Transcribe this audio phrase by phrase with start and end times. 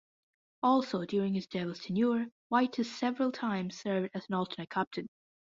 [0.63, 5.05] Also during his Devils tenure, White has several times served as an alternate captain.